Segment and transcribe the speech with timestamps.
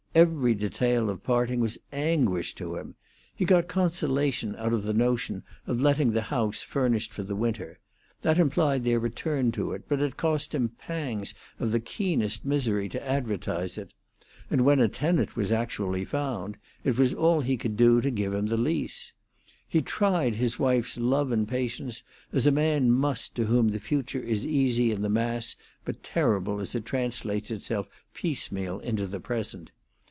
[0.13, 2.95] Every detail of parting was anguish to him.
[3.33, 7.79] He got consolation out of the notion of letting the house furnished for the winter;
[8.21, 12.89] that implied their return to it, but it cost him pangs of the keenest misery
[12.89, 13.93] to advertise it;
[14.49, 18.33] and, when a tenant was actually found, it was all he could do to give
[18.33, 19.13] him the lease.
[19.65, 24.19] He tried his wife's love and patience as a man must to whom the future
[24.19, 25.55] is easy in the mass
[25.85, 29.71] but terrible as it translates itself piecemeal into the present.